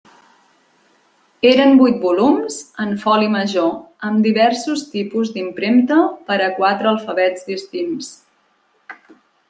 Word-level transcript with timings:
Eren 1.49 1.75
vuit 1.81 1.99
volums 2.05 2.57
en 2.87 2.95
foli 3.05 3.29
major, 3.35 3.69
amb 4.09 4.25
diversos 4.29 4.83
tipus 4.97 5.33
d'impremta 5.37 6.03
per 6.31 6.43
a 6.49 6.53
quatre 6.61 6.95
alfabets 6.97 7.51
distints. 7.55 8.15